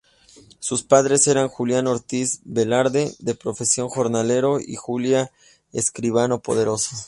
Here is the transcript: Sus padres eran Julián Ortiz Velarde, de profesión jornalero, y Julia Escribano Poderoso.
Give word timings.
Sus 0.59 0.81
padres 0.81 1.27
eran 1.27 1.47
Julián 1.47 1.85
Ortiz 1.85 2.39
Velarde, 2.43 3.13
de 3.19 3.35
profesión 3.35 3.87
jornalero, 3.87 4.59
y 4.59 4.73
Julia 4.75 5.29
Escribano 5.73 6.39
Poderoso. 6.41 6.95